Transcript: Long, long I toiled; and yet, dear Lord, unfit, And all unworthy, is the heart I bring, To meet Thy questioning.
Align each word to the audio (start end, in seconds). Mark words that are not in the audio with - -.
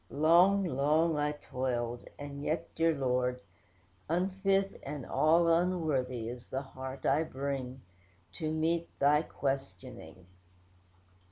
Long, 0.09 0.63
long 0.63 1.15
I 1.15 1.33
toiled; 1.33 2.09
and 2.17 2.41
yet, 2.43 2.73
dear 2.73 2.95
Lord, 2.95 3.39
unfit, 4.09 4.79
And 4.81 5.05
all 5.05 5.47
unworthy, 5.47 6.27
is 6.27 6.47
the 6.47 6.63
heart 6.63 7.05
I 7.05 7.21
bring, 7.21 7.81
To 8.39 8.51
meet 8.51 8.89
Thy 8.97 9.21
questioning. 9.21 10.25